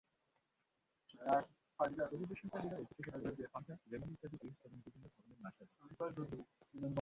[2.11, 6.83] পরিবেশনকারীরা অতিথিদের Coke, Fanta, lemon ইত্যাদি drinks এবং বিভিন্ন ধরনের নাশতা দিচ্ছেন।